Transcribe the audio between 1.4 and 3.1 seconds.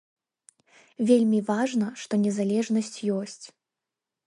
важна, што незалежнасць